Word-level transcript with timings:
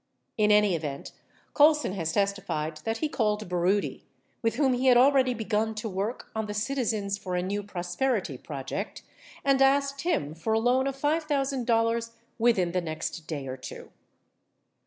69 0.31 0.45
In 0.45 0.51
any 0.51 0.75
event, 0.75 1.11
Colson 1.53 1.93
has 1.93 2.11
testified 2.11 2.77
that 2.85 2.97
he 2.97 3.07
called 3.07 3.47
Baroody, 3.47 4.01
with 4.41 4.55
whom 4.55 4.73
he 4.73 4.87
had 4.87 4.97
already 4.97 5.35
begun 5.35 5.75
to 5.75 5.87
work 5.87 6.31
on 6.35 6.47
the 6.47 6.53
Citi 6.55 6.79
zens 6.79 7.19
for 7.19 7.35
a 7.35 7.43
New 7.43 7.61
Prosperity 7.61 8.35
project, 8.39 9.03
and 9.45 9.61
asked 9.61 10.01
him 10.01 10.33
for 10.33 10.53
a 10.53 10.59
loan 10.59 10.87
of 10.87 10.97
$5,000 10.99 12.11
within 12.39 12.71
the 12.71 12.81
next 12.81 13.27
day 13.27 13.45
or 13.45 13.57
two. 13.57 13.91